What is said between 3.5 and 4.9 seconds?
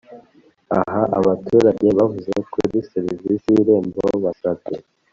z irembo basabye